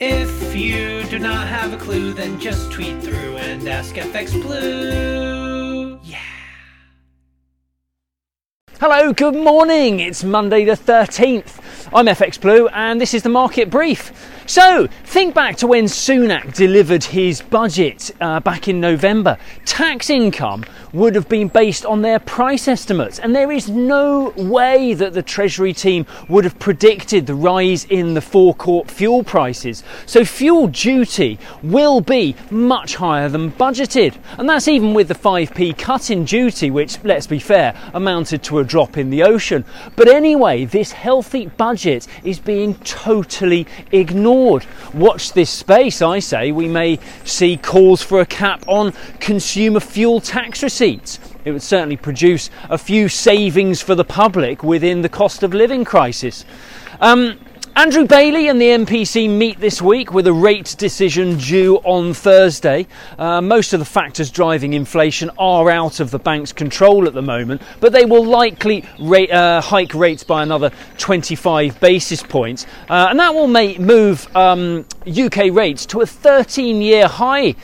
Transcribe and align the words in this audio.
If 0.00 0.54
you 0.54 1.02
do 1.10 1.18
not 1.18 1.48
have 1.48 1.72
a 1.72 1.76
clue, 1.76 2.12
then 2.12 2.38
just 2.38 2.70
tweet 2.70 3.02
through 3.02 3.36
and 3.38 3.66
ask 3.68 3.96
FX 3.96 4.30
Blue. 4.40 5.98
Yeah. 6.04 6.20
Hello, 8.78 9.12
good 9.12 9.34
morning. 9.34 9.98
It's 9.98 10.22
Monday 10.22 10.64
the 10.64 10.74
13th. 10.74 11.60
I'm 11.90 12.04
FX 12.04 12.38
Blue 12.38 12.68
and 12.68 13.00
this 13.00 13.14
is 13.14 13.22
the 13.22 13.30
market 13.30 13.70
brief. 13.70 14.12
So, 14.46 14.86
think 15.04 15.34
back 15.34 15.56
to 15.56 15.66
when 15.66 15.84
Sunak 15.84 16.54
delivered 16.54 17.04
his 17.04 17.42
budget 17.42 18.10
uh, 18.18 18.40
back 18.40 18.66
in 18.66 18.80
November. 18.80 19.36
Tax 19.66 20.08
income 20.08 20.64
would 20.94 21.14
have 21.14 21.28
been 21.28 21.48
based 21.48 21.84
on 21.84 22.00
their 22.00 22.18
price 22.18 22.66
estimates, 22.66 23.18
and 23.18 23.36
there 23.36 23.52
is 23.52 23.68
no 23.68 24.32
way 24.38 24.94
that 24.94 25.12
the 25.12 25.22
Treasury 25.22 25.74
team 25.74 26.06
would 26.30 26.44
have 26.44 26.58
predicted 26.58 27.26
the 27.26 27.34
rise 27.34 27.84
in 27.90 28.14
the 28.14 28.22
forecourt 28.22 28.90
fuel 28.90 29.22
prices. 29.22 29.84
So, 30.06 30.24
fuel 30.24 30.68
duty 30.68 31.38
will 31.62 32.00
be 32.00 32.34
much 32.50 32.96
higher 32.96 33.28
than 33.28 33.52
budgeted, 33.52 34.14
and 34.38 34.48
that's 34.48 34.66
even 34.66 34.94
with 34.94 35.08
the 35.08 35.14
5p 35.14 35.76
cut 35.76 36.10
in 36.10 36.24
duty, 36.24 36.70
which, 36.70 36.96
let's 37.04 37.26
be 37.26 37.38
fair, 37.38 37.78
amounted 37.92 38.42
to 38.44 38.60
a 38.60 38.64
drop 38.64 38.96
in 38.96 39.10
the 39.10 39.24
ocean. 39.24 39.66
But 39.94 40.08
anyway, 40.08 40.64
this 40.64 40.92
healthy 40.92 41.48
budget 41.48 41.77
is 41.86 42.38
being 42.38 42.74
totally 42.76 43.66
ignored 43.90 44.08
ignored. 44.18 44.66
Watch 44.94 45.32
this 45.32 45.50
space, 45.50 46.02
I 46.02 46.18
say. 46.18 46.52
We 46.52 46.68
may 46.68 46.98
see 47.24 47.56
calls 47.56 48.02
for 48.02 48.20
a 48.20 48.26
cap 48.26 48.64
on 48.66 48.92
consumer 49.20 49.80
fuel 49.80 50.20
tax 50.20 50.62
receipts. 50.62 51.18
It 51.44 51.52
would 51.52 51.62
certainly 51.62 51.96
produce 51.96 52.50
a 52.68 52.78
few 52.78 53.08
savings 53.08 53.80
for 53.80 53.94
the 53.94 54.04
public 54.04 54.62
within 54.62 55.02
the 55.02 55.08
cost 55.08 55.42
of 55.42 55.54
living 55.54 55.84
crisis. 55.84 56.44
Um, 57.00 57.38
Andrew 57.78 58.06
Bailey 58.06 58.48
and 58.48 58.60
the 58.60 58.70
MPC 58.70 59.30
meet 59.30 59.60
this 59.60 59.80
week 59.80 60.12
with 60.12 60.26
a 60.26 60.32
rate 60.32 60.74
decision 60.76 61.38
due 61.38 61.76
on 61.84 62.12
Thursday. 62.12 62.88
Uh, 63.16 63.40
most 63.40 63.72
of 63.72 63.78
the 63.78 63.86
factors 63.86 64.32
driving 64.32 64.72
inflation 64.72 65.30
are 65.38 65.70
out 65.70 66.00
of 66.00 66.10
the 66.10 66.18
bank's 66.18 66.52
control 66.52 67.06
at 67.06 67.14
the 67.14 67.22
moment, 67.22 67.62
but 67.78 67.92
they 67.92 68.04
will 68.04 68.24
likely 68.24 68.84
rate, 68.98 69.30
uh, 69.30 69.60
hike 69.60 69.94
rates 69.94 70.24
by 70.24 70.42
another 70.42 70.72
25 70.96 71.78
basis 71.78 72.20
points, 72.20 72.66
uh, 72.90 73.06
and 73.10 73.20
that 73.20 73.32
will 73.32 73.46
make, 73.46 73.78
move 73.78 74.26
um, 74.34 74.84
UK 75.06 75.52
rates 75.52 75.86
to 75.86 76.00
a 76.00 76.06
13 76.06 76.82
year 76.82 77.06
high 77.06 77.54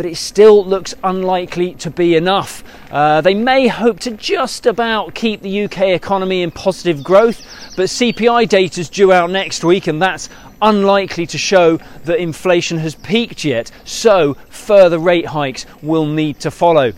but 0.00 0.06
it 0.06 0.16
still 0.16 0.64
looks 0.64 0.94
unlikely 1.04 1.74
to 1.74 1.90
be 1.90 2.16
enough. 2.16 2.64
Uh, 2.90 3.20
they 3.20 3.34
may 3.34 3.68
hope 3.68 4.00
to 4.00 4.10
just 4.12 4.64
about 4.64 5.14
keep 5.14 5.42
the 5.42 5.64
UK 5.64 5.88
economy 5.88 6.40
in 6.40 6.50
positive 6.50 7.04
growth, 7.04 7.42
but 7.76 7.86
CPI 7.86 8.48
data 8.48 8.80
is 8.80 8.88
due 8.88 9.12
out 9.12 9.30
next 9.30 9.64
week, 9.64 9.86
and 9.86 10.00
that's 10.00 10.28
unlikely 10.62 11.26
to 11.26 11.38
show 11.38 11.78
that 12.04 12.18
inflation 12.18 12.78
has 12.78 12.94
peaked 12.94 13.44
yet, 13.44 13.70
so 13.84 14.34
further 14.48 14.98
rate 14.98 15.26
hikes 15.26 15.66
will 15.82 16.06
need 16.06 16.40
to 16.40 16.50
follow. 16.50 16.92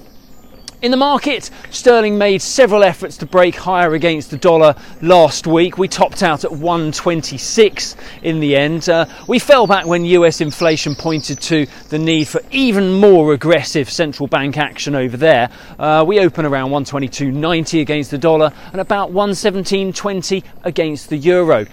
In 0.83 0.91
the 0.91 0.97
market, 0.97 1.49
sterling 1.71 2.19
made 2.19 2.43
several 2.43 2.83
efforts 2.83 3.17
to 3.19 3.27
break 3.27 3.55
higher 3.55 3.95
against 3.95 4.33
the 4.33 4.37
dollar 4.37 4.75
last 5.01 5.47
week. 5.47 5.79
We 5.79 5.87
topped 5.87 6.25
out 6.25 6.43
at 6.43 6.51
126 6.51 7.95
in 8.25 8.41
the 8.41 8.57
end. 8.57 8.89
Uh, 8.89 9.07
we 9.29 9.39
fell 9.39 9.69
back 9.69 9.87
when 9.87 10.05
US 10.05 10.41
inflation 10.41 10.97
pointed 10.97 11.41
to 11.43 11.67
the 11.91 12.01
need 12.01 12.27
for 12.27 12.41
even 12.51 12.95
more 12.95 13.33
aggressive 13.33 13.89
central 13.89 14.27
bank 14.27 14.59
action 14.59 14.97
over 14.97 15.17
there. 15.17 15.51
Uh, 15.79 16.03
we 16.05 16.19
open 16.19 16.45
around 16.45 16.71
122.90 16.71 17.81
against 17.81 18.11
the 18.11 18.19
dollar 18.19 18.53
and 18.73 18.81
about 18.81 19.13
117.20 19.13 20.43
against 20.65 21.11
the 21.11 21.17
euro. 21.17 21.65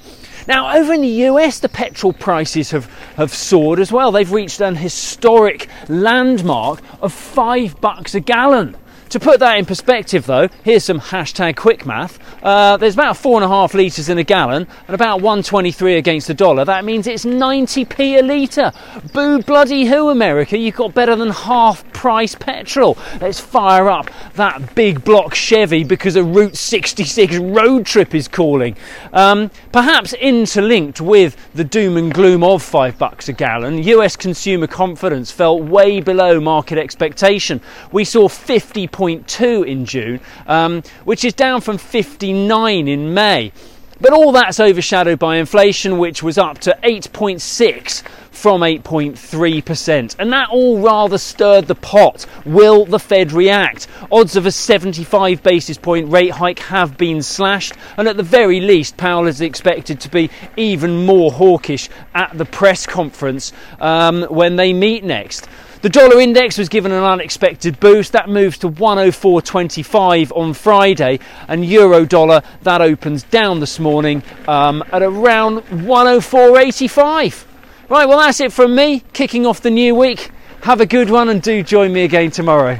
Now, 0.48 0.76
over 0.78 0.94
in 0.94 1.02
the 1.02 1.08
US, 1.08 1.60
the 1.60 1.70
petrol 1.70 2.14
prices 2.14 2.72
have, 2.72 2.86
have 3.16 3.34
soared 3.34 3.80
as 3.80 3.92
well. 3.92 4.12
They've 4.12 4.32
reached 4.32 4.62
an 4.62 4.76
historic 4.76 5.68
landmark 5.88 6.82
of 7.02 7.14
five 7.14 7.80
bucks 7.82 8.16
a 8.16 8.20
gallon. 8.20 8.76
To 9.10 9.20
put 9.20 9.40
that 9.40 9.58
in 9.58 9.66
perspective, 9.66 10.28
though, 10.28 10.50
here's 10.64 10.84
some 10.86 11.00
hashtag 11.00 11.56
quick 11.56 11.84
math. 11.84 12.20
Uh, 12.44 12.78
there's 12.78 12.94
about 12.94 13.18
four 13.18 13.38
and 13.38 13.44
a 13.44 13.48
half 13.48 13.74
litres 13.74 14.08
in 14.08 14.20
a 14.20 14.24
gallon 14.24 14.68
and 14.88 14.94
about 14.94 15.22
123 15.22 15.98
against 15.98 16.28
the 16.28 16.36
dollar. 16.36 16.64
That 16.64 16.86
means 16.86 17.08
it's 17.08 17.26
90p 17.26 18.20
a 18.20 18.22
litre. 18.22 18.72
Boo 19.12 19.42
bloody 19.42 19.86
who, 19.86 20.10
America? 20.10 20.60
You've 20.60 20.76
got 20.76 20.94
better 20.94 21.16
than 21.16 21.32
half 21.32 21.89
price 22.00 22.34
petrol. 22.34 22.98
Let's 23.20 23.42
fire 23.42 23.90
up 23.90 24.10
that 24.36 24.74
big 24.74 25.04
block 25.04 25.36
Chevy 25.36 25.84
because 25.84 26.16
a 26.16 26.24
Route 26.24 26.56
66 26.56 27.36
road 27.36 27.86
trip 27.86 28.16
is 28.16 28.30
calling. 28.30 28.78
Um, 29.12 29.52
perhaps 29.74 30.14
interlinked 30.14 31.02
with 31.02 31.36
the 31.54 31.66
doom 31.66 31.98
and 31.98 32.14
gloom 32.14 32.42
of 32.42 32.64
five 32.64 32.98
bucks 32.98 33.28
a 33.28 33.34
gallon, 33.34 33.84
US 33.84 34.16
consumer 34.16 34.66
confidence 34.66 35.30
fell 35.30 35.62
way 35.62 36.00
below 36.00 36.40
market 36.40 36.78
expectation. 36.78 37.60
We 37.92 38.06
saw 38.06 38.30
50.2 38.30 39.68
in 39.68 39.84
June, 39.84 40.22
um, 40.48 40.84
which 41.04 41.26
is 41.26 41.34
down 41.34 41.60
from 41.60 41.78
59 41.78 42.88
in 42.88 43.14
May. 43.14 43.52
But 44.00 44.14
all 44.14 44.32
that's 44.32 44.62
overshadowed 44.62 45.20
by 45.20 45.36
inflation, 45.36 45.98
which 45.98 46.24
was 46.24 46.38
up 46.38 46.60
to 46.60 46.80
8.6 46.82 48.04
from 48.40 48.62
8.3%. 48.62 50.16
And 50.18 50.32
that 50.32 50.50
all 50.50 50.80
rather 50.80 51.18
stirred 51.18 51.68
the 51.68 51.76
pot. 51.76 52.26
Will 52.46 52.86
the 52.86 52.98
Fed 52.98 53.34
react? 53.34 53.88
Odds 54.10 54.38
of 54.38 54.46
a 54.46 54.52
75 54.52 55.44
basis 55.44 55.78
point 55.78 56.10
rate 56.10 56.32
hike 56.32 56.60
have 56.60 56.98
been 56.98 57.22
slashed, 57.22 57.74
and 57.98 58.08
at 58.08 58.16
the 58.16 58.24
very 58.24 58.62
least, 58.62 58.96
Powell 58.96 59.28
is 59.28 59.42
expected 59.42 60.00
to 60.00 60.10
be 60.10 60.30
even 60.56 61.06
more 61.06 61.34
hawkish 61.34 61.90
at 62.16 62.38
the 62.38 62.46
press 62.46 62.86
conference 62.86 63.52
um, 63.82 64.24
when 64.24 64.56
they 64.56 64.72
meet 64.72 65.04
next. 65.04 65.50
The 65.82 65.90
dollar 65.90 66.20
index 66.22 66.58
was 66.58 66.70
given 66.70 66.94
an 66.94 67.04
unexpected 67.04 67.80
boost. 67.80 68.14
That 68.14 68.30
moves 68.30 68.58
to 68.60 68.70
104.25 68.70 70.36
on 70.36 70.54
Friday, 70.54 71.20
and 71.50 71.66
euro 71.66 72.06
dollar 72.06 72.42
that 72.64 72.82
opens 72.82 73.24
down 73.24 73.60
this 73.60 73.80
morning 73.80 74.24
um, 74.48 74.82
at 74.94 75.02
around 75.02 75.60
104.85. 75.64 77.49
Right, 77.90 78.08
well, 78.08 78.20
that's 78.20 78.40
it 78.40 78.54
from 78.54 78.76
me, 78.76 79.00
kicking 79.14 79.48
off 79.48 79.62
the 79.62 79.72
new 79.72 79.96
week. 79.96 80.30
Have 80.62 80.80
a 80.80 80.86
good 80.86 81.10
one 81.10 81.28
and 81.28 81.42
do 81.42 81.64
join 81.64 81.92
me 81.92 82.04
again 82.04 82.30
tomorrow. 82.30 82.80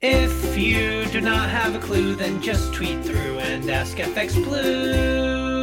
If 0.00 0.56
you 0.56 1.04
do 1.06 1.20
not 1.20 1.50
have 1.50 1.74
a 1.74 1.78
clue, 1.78 2.14
then 2.14 2.40
just 2.40 2.72
tweet 2.72 3.04
through 3.04 3.38
and 3.38 3.68
ask 3.68 3.98
FX 3.98 4.42
Blue. 4.42 5.55